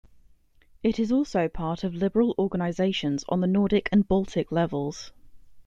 [0.81, 5.11] It is also part of Liberal organisations on the Nordic and Baltic levels.